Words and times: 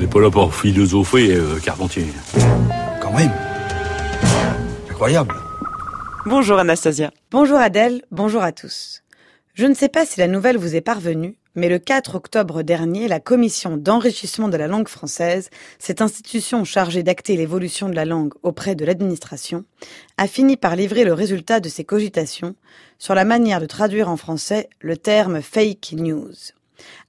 n'est 0.00 0.06
pas 0.06 0.20
là 0.20 0.30
pour 0.30 0.54
philosopher, 0.54 1.34
euh, 1.34 1.58
Carpentier. 1.62 2.06
Quand 3.02 3.12
même. 3.12 3.32
Incroyable. 4.88 5.34
Bonjour 6.24 6.58
Anastasia. 6.58 7.10
Bonjour 7.30 7.58
Adèle, 7.58 8.02
bonjour 8.10 8.42
à 8.42 8.52
tous. 8.52 9.02
Je 9.52 9.66
ne 9.66 9.74
sais 9.74 9.90
pas 9.90 10.06
si 10.06 10.18
la 10.18 10.26
nouvelle 10.26 10.56
vous 10.56 10.74
est 10.74 10.80
parvenue, 10.80 11.36
mais 11.54 11.68
le 11.68 11.78
4 11.78 12.14
octobre 12.14 12.62
dernier, 12.62 13.08
la 13.08 13.20
Commission 13.20 13.76
d'enrichissement 13.76 14.48
de 14.48 14.56
la 14.56 14.68
langue 14.68 14.88
française, 14.88 15.50
cette 15.78 16.00
institution 16.00 16.64
chargée 16.64 17.02
d'acter 17.02 17.36
l'évolution 17.36 17.90
de 17.90 17.94
la 17.94 18.06
langue 18.06 18.32
auprès 18.42 18.74
de 18.74 18.86
l'administration, 18.86 19.64
a 20.16 20.26
fini 20.26 20.56
par 20.56 20.76
livrer 20.76 21.04
le 21.04 21.12
résultat 21.12 21.60
de 21.60 21.68
ses 21.68 21.84
cogitations 21.84 22.54
sur 22.98 23.14
la 23.14 23.26
manière 23.26 23.60
de 23.60 23.66
traduire 23.66 24.08
en 24.08 24.16
français 24.16 24.70
le 24.80 24.96
terme 24.96 25.42
fake 25.42 25.92
news. 25.92 26.32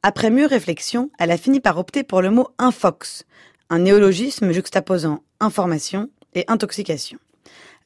Après 0.04 0.30
mûre 0.30 0.50
réflexion, 0.50 1.10
elle 1.20 1.32
a 1.32 1.38
fini 1.38 1.60
par 1.60 1.78
opter 1.78 2.04
pour 2.04 2.22
le 2.22 2.32
mot 2.32 2.50
infox, 2.58 3.26
un 3.70 3.80
néologisme 3.80 4.52
juxtaposant 4.52 5.24
information 5.40 6.10
et 6.34 6.46
intoxication. 6.48 7.20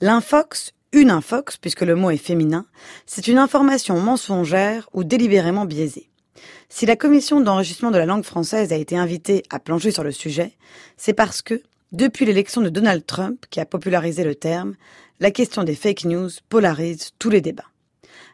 L'infox, 0.02 0.74
une 0.92 1.12
infox, 1.12 1.58
puisque 1.58 1.82
le 1.82 1.96
mot 1.96 2.10
est 2.10 2.18
féminin, 2.18 2.66
c'est 3.06 3.28
une 3.28 3.38
information 3.38 4.00
mensongère 4.00 4.90
ou 4.94 5.04
délibérément 5.04 5.66
biaisée. 5.66 6.10
Si 6.70 6.86
la 6.86 6.96
commission 6.96 7.40
d'enrichissement 7.40 7.92
de 7.92 7.98
la 7.98 8.06
langue 8.06 8.24
française 8.24 8.74
a 8.74 8.78
été 8.78 8.98
invitée 8.98 9.44
à 9.50 9.60
plancher 9.60 9.92
sur 9.92 10.04
le 10.04 10.12
sujet, 10.12 10.54
c'est 10.98 11.14
parce 11.14 11.42
que, 11.42 11.62
depuis 11.92 12.26
l'élection 12.26 12.62
de 12.62 12.70
Donald 12.70 13.06
Trump, 13.06 13.46
qui 13.50 13.60
a 13.60 13.66
popularisé 13.66 14.24
le 14.24 14.36
terme, 14.36 14.76
la 15.20 15.32
question 15.32 15.64
des 15.64 15.76
fake 15.76 16.06
news 16.06 16.30
polarise 16.50 17.12
tous 17.20 17.30
les 17.30 17.42
débats. 17.42 17.70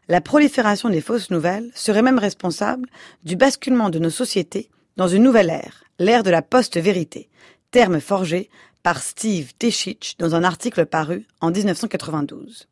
La 0.07 0.21
prolifération 0.21 0.89
des 0.89 1.01
fausses 1.01 1.29
nouvelles 1.29 1.71
serait 1.75 2.01
même 2.01 2.19
responsable 2.19 2.89
du 3.23 3.35
basculement 3.35 3.89
de 3.89 3.99
nos 3.99 4.09
sociétés 4.09 4.69
dans 4.97 5.07
une 5.07 5.23
nouvelle 5.23 5.49
ère, 5.49 5.83
l'ère 5.99 6.23
de 6.23 6.29
la 6.29 6.41
post-vérité, 6.41 7.29
terme 7.71 7.99
forgé 7.99 8.49
par 8.83 9.01
Steve 9.01 9.53
Teschich 9.57 10.17
dans 10.17 10.35
un 10.35 10.43
article 10.43 10.85
paru 10.85 11.25
en 11.39 11.51
1992. 11.51 12.67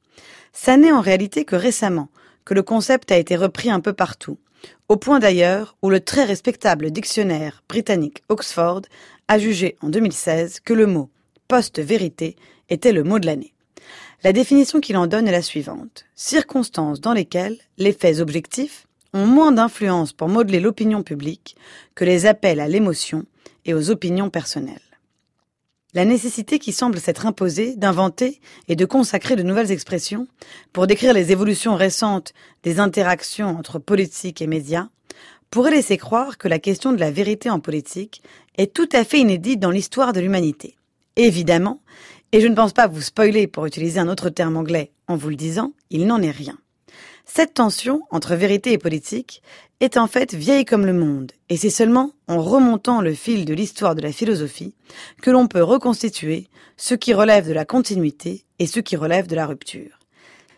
Ça 0.54 0.78
n'est 0.78 0.92
en 0.92 1.02
réalité 1.02 1.46
que 1.46 1.56
récemment 1.56 2.10
que 2.46 2.54
le 2.54 2.64
concept 2.64 3.12
a 3.12 3.18
été 3.18 3.36
repris 3.36 3.70
un 3.70 3.80
peu 3.80 3.94
partout, 3.94 4.40
au 4.88 4.98
point 4.98 5.20
d'ailleurs 5.20 5.78
où 5.82 5.90
le 5.90 6.00
très 6.00 6.24
respectable 6.24 6.92
dictionnaire 6.92 7.64
britannique 7.70 8.24
Oxford 8.28 8.82
a 9.28 9.38
jugé 9.38 9.76
en 9.82 9.90
2016 9.90 10.60
que 10.62 10.74
le 10.74 10.88
mot 10.88 11.10
post-vérité 11.48 12.36
était 12.70 12.92
le 12.92 13.04
mot 13.04 13.20
de 13.20 13.26
l'année. 13.26 13.54
La 14.22 14.34
définition 14.34 14.82
qu'il 14.82 14.98
en 14.98 15.08
donne 15.08 15.30
est 15.30 15.34
la 15.34 15.42
suivante. 15.42 16.06
Circonstances 16.14 17.00
dans 17.00 17.14
lesquelles 17.14 17.58
les 17.78 17.94
faits 17.94 18.20
objectifs 18.20 18.86
ont 19.14 19.26
moins 19.26 19.54
d'influence 19.54 20.12
pour 20.12 20.28
modeler 20.28 20.60
l'opinion 20.60 21.04
publique 21.04 21.56
que 21.96 22.04
les 22.04 22.26
appels 22.26 22.60
à 22.60 22.68
l'émotion 22.68 23.26
et 23.64 23.74
aux 23.74 23.90
opinions 23.92 24.30
personnelles. 24.30 24.82
La 25.94 26.04
nécessité 26.04 26.60
qui 26.60 26.74
semble 26.74 27.00
s'être 27.00 27.26
imposée 27.26 27.78
d'inventer 27.78 28.42
et 28.68 28.76
de 28.76 28.86
consacrer 28.86 29.38
de 29.38 29.42
nouvelles 29.42 29.72
expressions 29.72 30.28
pour 30.74 30.86
décrire 30.86 31.14
les 31.14 31.32
évolutions 31.32 31.76
récentes 31.76 32.34
des 32.64 32.82
interactions 32.82 33.58
entre 33.58 33.80
politique 33.80 34.42
et 34.42 34.48
médias 34.48 34.90
pourrait 35.50 35.72
laisser 35.72 35.98
croire 35.98 36.38
que 36.38 36.50
la 36.50 36.60
question 36.60 36.92
de 36.92 37.00
la 37.00 37.10
vérité 37.10 37.50
en 37.50 37.62
politique 37.62 38.22
est 38.58 38.74
tout 38.74 38.90
à 38.92 39.06
fait 39.06 39.20
inédite 39.20 39.62
dans 39.62 39.72
l'histoire 39.72 40.12
de 40.12 40.20
l'humanité. 40.20 40.76
Évidemment, 41.16 41.82
et 42.32 42.42
je 42.42 42.48
ne 42.48 42.56
pense 42.56 42.74
pas 42.74 42.88
vous 42.88 43.02
spoiler 43.02 43.48
pour 43.48 43.66
utiliser 43.66 44.00
un 44.00 44.08
autre 44.08 44.30
terme 44.30 44.58
anglais 44.58 44.92
en 45.08 45.16
vous 45.16 45.30
le 45.30 45.36
disant, 45.36 45.74
il 45.90 46.06
n'en 46.06 46.22
est 46.22 46.32
rien. 46.32 46.58
Cette 47.26 47.56
tension 47.56 48.02
entre 48.10 48.36
vérité 48.36 48.72
et 48.72 48.78
politique 48.78 49.44
est 49.80 49.98
en 49.98 50.08
fait 50.08 50.34
vieille 50.34 50.66
comme 50.66 50.86
le 50.86 50.94
monde, 50.94 51.32
et 51.50 51.58
c'est 51.58 51.70
seulement 51.70 52.12
en 52.28 52.42
remontant 52.42 53.02
le 53.02 53.14
fil 53.14 53.46
de 53.46 53.54
l'histoire 53.54 53.96
de 53.96 54.02
la 54.02 54.12
philosophie 54.12 54.74
que 55.22 55.32
l'on 55.32 55.48
peut 55.48 55.64
reconstituer 55.64 56.48
ce 56.76 56.96
qui 56.96 57.14
relève 57.14 57.48
de 57.48 57.54
la 57.54 57.66
continuité 57.66 58.46
et 58.58 58.68
ce 58.68 58.80
qui 58.80 58.96
relève 58.96 59.28
de 59.28 59.36
la 59.36 59.46
rupture. 59.46 60.00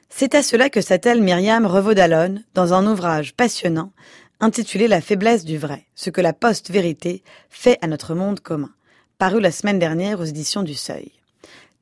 C'est 0.10 0.36
à 0.36 0.44
cela 0.44 0.70
que 0.70 0.82
s'attelle 0.82 1.22
Myriam 1.22 1.66
Revaudalon 1.66 2.42
dans 2.54 2.74
un 2.74 2.86
ouvrage 2.86 3.34
passionnant 3.34 3.92
intitulé 4.40 4.88
La 4.88 5.02
faiblesse 5.02 5.46
du 5.46 5.58
vrai, 5.58 5.86
ce 5.96 6.10
que 6.10 6.22
la 6.22 6.34
post-vérité 6.34 7.24
fait 7.50 7.78
à 7.82 7.88
notre 7.88 8.16
monde 8.16 8.40
commun, 8.40 8.72
paru 9.18 9.40
la 9.40 9.52
semaine 9.52 9.80
dernière 9.80 10.20
aux 10.20 10.26
éditions 10.26 10.64
du 10.64 10.74
Seuil. 10.74 11.21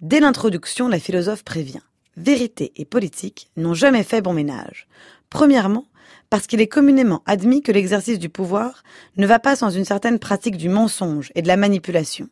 Dès 0.02 0.22
l'introduction, 0.22 0.88
la 0.88 1.00
philosophe 1.00 1.44
prévient. 1.44 1.82
Vérité 2.16 2.72
et 2.78 2.86
politique 2.86 3.52
n'ont 3.58 3.74
jamais 3.74 4.04
fait 4.04 4.22
bon 4.22 4.32
ménage. 4.32 4.88
Premièrement, 5.30 5.86
parce 6.30 6.48
qu'il 6.48 6.62
est 6.62 6.68
communément 6.68 7.22
admis 7.26 7.62
que 7.62 7.74
l'exercice 7.74 8.18
du 8.18 8.30
pouvoir 8.30 8.84
ne 9.18 9.28
va 9.28 9.40
pas 9.40 9.58
sans 9.58 9.70
une 9.70 9.84
certaine 9.84 10.18
pratique 10.18 10.56
du 10.56 10.70
mensonge 10.70 11.32
et 11.36 11.42
de 11.42 11.50
la 11.50 11.58
manipulation. 11.58 12.30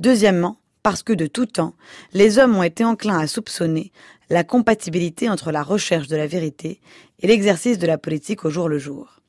Deuxièmement, 0.00 0.56
parce 0.82 1.04
que 1.04 1.12
de 1.12 1.26
tout 1.26 1.46
temps, 1.46 1.74
les 2.14 2.38
hommes 2.38 2.56
ont 2.56 2.64
été 2.64 2.84
enclins 2.84 3.20
à 3.20 3.28
soupçonner 3.28 3.92
la 4.28 4.42
compatibilité 4.42 5.30
entre 5.30 5.52
la 5.52 5.62
recherche 5.62 6.08
de 6.08 6.16
la 6.16 6.26
vérité 6.26 6.80
et 7.20 7.28
l'exercice 7.28 7.78
de 7.78 7.86
la 7.86 7.96
politique 7.96 8.44
au 8.44 8.50
jour 8.50 8.68
le 8.68 8.78
jour. 8.78 9.20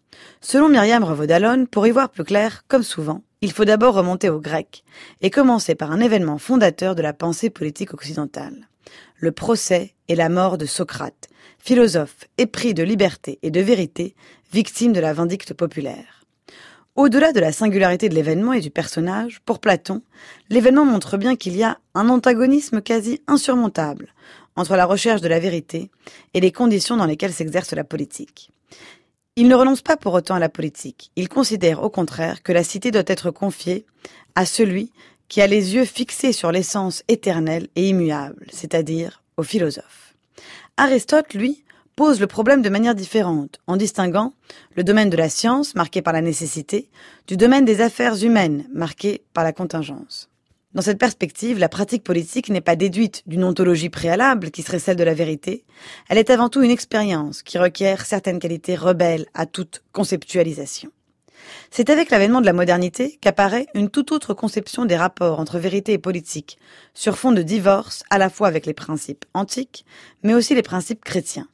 Selon 0.41 0.69
Myriam 0.69 1.03
Revaudalon, 1.03 1.67
pour 1.67 1.85
y 1.85 1.91
voir 1.91 2.09
plus 2.09 2.23
clair, 2.23 2.63
comme 2.67 2.83
souvent, 2.83 3.21
il 3.45 3.51
faut 3.51 3.63
d'abord 3.63 3.93
remonter 3.93 4.27
aux 4.27 4.39
Grecs 4.39 4.83
et 5.21 5.29
commencer 5.29 5.75
par 5.75 5.91
un 5.91 5.99
événement 5.99 6.39
fondateur 6.39 6.95
de 6.95 7.03
la 7.03 7.13
pensée 7.13 7.51
politique 7.51 7.93
occidentale. 7.93 8.69
Le 9.17 9.31
procès 9.31 9.93
et 10.07 10.15
la 10.15 10.29
mort 10.29 10.57
de 10.57 10.65
Socrate, 10.65 11.27
philosophe 11.59 12.25
épris 12.39 12.73
de 12.73 12.81
liberté 12.81 13.37
et 13.43 13.51
de 13.51 13.61
vérité, 13.61 14.15
victime 14.51 14.93
de 14.93 14.99
la 14.99 15.13
vindicte 15.13 15.53
populaire. 15.53 16.25
Au-delà 16.95 17.33
de 17.33 17.39
la 17.39 17.51
singularité 17.51 18.09
de 18.09 18.15
l'événement 18.15 18.53
et 18.53 18.61
du 18.61 18.71
personnage, 18.71 19.41
pour 19.45 19.59
Platon, 19.59 20.01
l'événement 20.49 20.85
montre 20.85 21.17
bien 21.17 21.35
qu'il 21.35 21.55
y 21.55 21.63
a 21.63 21.77
un 21.93 22.09
antagonisme 22.09 22.81
quasi 22.81 23.21
insurmontable 23.27 24.07
entre 24.55 24.75
la 24.75 24.85
recherche 24.85 25.21
de 25.21 25.27
la 25.27 25.39
vérité 25.39 25.91
et 26.33 26.39
les 26.39 26.51
conditions 26.51 26.97
dans 26.97 27.05
lesquelles 27.05 27.33
s'exerce 27.33 27.73
la 27.73 27.83
politique. 27.83 28.49
Il 29.37 29.49
ne 29.49 29.55
renonce 29.55 29.81
pas 29.81 29.97
pour 29.97 30.13
autant 30.13 30.35
à 30.35 30.39
la 30.39 30.47
politique. 30.47 31.11
Il 31.17 31.27
considère 31.27 31.83
au 31.83 31.89
contraire 31.89 32.41
que 32.41 32.53
la 32.53 32.63
cité 32.63 32.89
doit 32.91 33.03
être 33.05 33.31
confiée 33.31 33.85
à 34.33 34.45
celui 34.45 34.93
qui 35.27 35.41
a 35.41 35.47
les 35.47 35.75
yeux 35.75 35.83
fixés 35.83 36.31
sur 36.31 36.53
l'essence 36.53 37.03
éternelle 37.09 37.67
et 37.75 37.89
immuable, 37.89 38.47
c'est-à-dire 38.49 39.23
au 39.35 39.43
philosophe. 39.43 40.15
Aristote, 40.77 41.33
lui, 41.33 41.65
pose 41.97 42.21
le 42.21 42.27
problème 42.27 42.61
de 42.61 42.69
manière 42.69 42.95
différente, 42.95 43.59
en 43.67 43.75
distinguant 43.75 44.31
le 44.77 44.85
domaine 44.85 45.09
de 45.09 45.17
la 45.17 45.27
science, 45.27 45.75
marqué 45.75 46.01
par 46.01 46.13
la 46.13 46.21
nécessité, 46.21 46.87
du 47.27 47.35
domaine 47.35 47.65
des 47.65 47.81
affaires 47.81 48.23
humaines, 48.23 48.65
marqué 48.73 49.21
par 49.33 49.43
la 49.43 49.51
contingence. 49.51 50.29
Dans 50.75 50.81
cette 50.81 50.99
perspective, 50.99 51.57
la 51.57 51.69
pratique 51.69 52.03
politique 52.03 52.49
n'est 52.49 52.59
pas 52.59 52.75
déduite 52.75 53.23
d'une 53.27 53.45
ontologie 53.45 53.87
préalable 53.87 54.51
qui 54.51 54.61
serait 54.61 54.79
celle 54.79 54.97
de 54.97 55.05
la 55.05 55.13
vérité, 55.13 55.63
elle 56.09 56.17
est 56.17 56.29
avant 56.29 56.49
tout 56.49 56.61
une 56.61 56.69
expérience 56.69 57.43
qui 57.43 57.57
requiert 57.57 58.05
certaines 58.05 58.39
qualités 58.39 58.75
rebelles 58.75 59.25
à 59.33 59.45
toute 59.45 59.83
conceptualisation. 59.93 60.91
C'est 61.71 61.89
avec 61.89 62.09
l'avènement 62.09 62.41
de 62.41 62.45
la 62.45 62.51
modernité 62.51 63.17
qu'apparaît 63.21 63.67
une 63.73 63.89
toute 63.89 64.11
autre 64.11 64.33
conception 64.33 64.83
des 64.83 64.97
rapports 64.97 65.39
entre 65.39 65.59
vérité 65.59 65.93
et 65.93 65.97
politique, 65.97 66.57
sur 66.93 67.17
fond 67.17 67.31
de 67.31 67.41
divorce 67.41 68.03
à 68.09 68.17
la 68.17 68.29
fois 68.29 68.49
avec 68.49 68.65
les 68.65 68.73
principes 68.73 69.23
antiques, 69.33 69.85
mais 70.23 70.33
aussi 70.33 70.55
les 70.55 70.61
principes 70.61 71.05
chrétiens. 71.05 71.47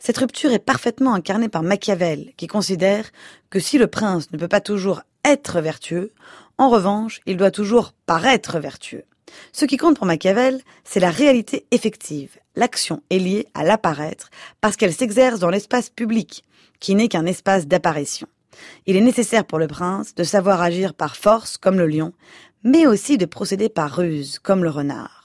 Cette 0.00 0.18
rupture 0.18 0.50
est 0.50 0.58
parfaitement 0.58 1.14
incarnée 1.14 1.48
par 1.48 1.62
Machiavel, 1.62 2.32
qui 2.36 2.48
considère 2.48 3.08
que 3.50 3.60
si 3.60 3.78
le 3.78 3.86
prince 3.86 4.32
ne 4.32 4.38
peut 4.38 4.48
pas 4.48 4.60
toujours 4.60 5.02
être 5.24 5.60
vertueux, 5.60 6.12
en 6.58 6.68
revanche, 6.68 7.20
il 7.26 7.36
doit 7.36 7.50
toujours 7.50 7.94
paraître 8.06 8.58
vertueux. 8.58 9.04
Ce 9.52 9.64
qui 9.64 9.76
compte 9.76 9.96
pour 9.96 10.06
Machiavel, 10.06 10.60
c'est 10.84 11.00
la 11.00 11.10
réalité 11.10 11.66
effective. 11.70 12.38
L'action 12.54 13.02
est 13.10 13.18
liée 13.18 13.46
à 13.54 13.64
l'apparaître 13.64 14.30
parce 14.60 14.76
qu'elle 14.76 14.92
s'exerce 14.92 15.40
dans 15.40 15.50
l'espace 15.50 15.90
public, 15.90 16.44
qui 16.78 16.94
n'est 16.94 17.08
qu'un 17.08 17.26
espace 17.26 17.66
d'apparition. 17.66 18.28
Il 18.86 18.96
est 18.96 19.00
nécessaire 19.00 19.44
pour 19.44 19.58
le 19.58 19.66
prince 19.66 20.14
de 20.14 20.22
savoir 20.22 20.62
agir 20.62 20.94
par 20.94 21.16
force 21.16 21.56
comme 21.56 21.78
le 21.78 21.88
lion, 21.88 22.12
mais 22.62 22.86
aussi 22.86 23.18
de 23.18 23.26
procéder 23.26 23.68
par 23.68 23.96
ruse 23.96 24.38
comme 24.38 24.62
le 24.62 24.70
renard. 24.70 25.23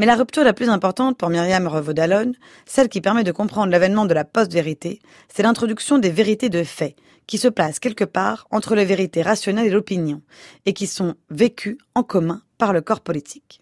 Mais 0.00 0.06
la 0.06 0.16
rupture 0.16 0.44
la 0.44 0.54
plus 0.54 0.70
importante 0.70 1.18
pour 1.18 1.28
Myriam 1.28 1.66
Revaudalon, 1.66 2.32
celle 2.64 2.88
qui 2.88 3.02
permet 3.02 3.22
de 3.22 3.32
comprendre 3.32 3.70
l'avènement 3.70 4.06
de 4.06 4.14
la 4.14 4.24
post-vérité, 4.24 4.98
c'est 5.28 5.42
l'introduction 5.42 5.98
des 5.98 6.08
vérités 6.08 6.48
de 6.48 6.64
fait, 6.64 6.96
qui 7.26 7.36
se 7.36 7.48
placent 7.48 7.80
quelque 7.80 8.06
part 8.06 8.46
entre 8.50 8.74
les 8.74 8.86
vérités 8.86 9.20
rationnelles 9.20 9.66
et 9.66 9.70
l'opinion, 9.70 10.22
et 10.64 10.72
qui 10.72 10.86
sont 10.86 11.16
vécues 11.28 11.76
en 11.94 12.02
commun 12.02 12.40
par 12.56 12.72
le 12.72 12.80
corps 12.80 13.02
politique. 13.02 13.60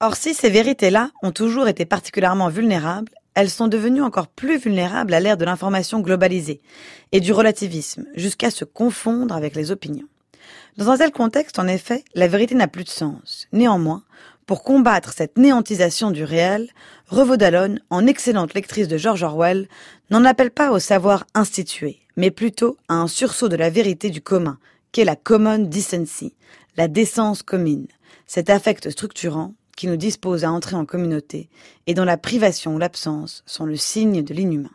Or, 0.00 0.16
si 0.16 0.34
ces 0.34 0.50
vérités-là 0.50 1.12
ont 1.22 1.32
toujours 1.32 1.66
été 1.66 1.86
particulièrement 1.86 2.50
vulnérables, 2.50 3.14
elles 3.34 3.48
sont 3.48 3.66
devenues 3.66 4.02
encore 4.02 4.28
plus 4.28 4.58
vulnérables 4.58 5.14
à 5.14 5.20
l'ère 5.20 5.38
de 5.38 5.46
l'information 5.46 6.00
globalisée 6.00 6.60
et 7.12 7.20
du 7.20 7.32
relativisme, 7.32 8.04
jusqu'à 8.16 8.50
se 8.50 8.66
confondre 8.66 9.34
avec 9.34 9.56
les 9.56 9.70
opinions. 9.70 10.08
Dans 10.76 10.90
un 10.90 10.98
tel 10.98 11.12
contexte, 11.12 11.60
en 11.60 11.68
effet, 11.68 12.04
la 12.14 12.26
vérité 12.26 12.56
n'a 12.56 12.66
plus 12.66 12.82
de 12.82 12.88
sens. 12.88 13.46
Néanmoins, 13.52 14.02
pour 14.46 14.62
combattre 14.62 15.12
cette 15.12 15.38
néantisation 15.38 16.10
du 16.10 16.24
réel, 16.24 16.70
Revaudalon, 17.08 17.76
en 17.90 18.06
excellente 18.06 18.54
lectrice 18.54 18.88
de 18.88 18.96
George 18.96 19.22
Orwell, 19.22 19.68
n'en 20.10 20.24
appelle 20.24 20.50
pas 20.50 20.70
au 20.70 20.78
savoir 20.78 21.26
institué, 21.34 22.00
mais 22.16 22.30
plutôt 22.30 22.76
à 22.88 22.94
un 22.94 23.08
sursaut 23.08 23.48
de 23.48 23.56
la 23.56 23.70
vérité 23.70 24.10
du 24.10 24.20
commun, 24.20 24.58
qu'est 24.92 25.04
la 25.04 25.16
common 25.16 25.58
decency, 25.58 26.34
la 26.76 26.88
décence 26.88 27.42
commune, 27.42 27.86
cet 28.26 28.50
affect 28.50 28.90
structurant 28.90 29.54
qui 29.76 29.86
nous 29.86 29.96
dispose 29.96 30.44
à 30.44 30.52
entrer 30.52 30.76
en 30.76 30.84
communauté 30.84 31.48
et 31.86 31.94
dont 31.94 32.04
la 32.04 32.16
privation 32.16 32.76
ou 32.76 32.78
l'absence 32.78 33.42
sont 33.46 33.66
le 33.66 33.76
signe 33.76 34.22
de 34.22 34.34
l'inhumain. 34.34 34.70